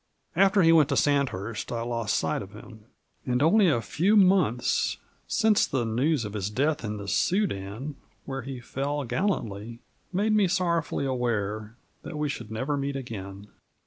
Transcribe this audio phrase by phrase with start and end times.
[0.35, 2.85] After he went to Sandhurst I lost sight of him,
[3.23, 8.41] and only a few months since the news of his death in the Soudan, where
[8.41, 9.77] he fell gallantly,
[10.11, 13.49] made me sorrowfully aware that we should never meet again.